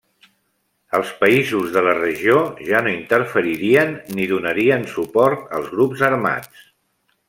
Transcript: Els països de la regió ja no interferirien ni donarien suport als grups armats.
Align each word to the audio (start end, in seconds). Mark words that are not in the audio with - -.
Els 0.99 1.11
països 1.19 1.67
de 1.75 1.83
la 1.89 1.93
regió 1.99 2.39
ja 2.71 2.81
no 2.89 2.95
interferirien 2.95 3.95
ni 4.19 4.29
donarien 4.35 4.91
suport 4.97 5.49
als 5.61 5.73
grups 5.79 6.07
armats. 6.13 6.69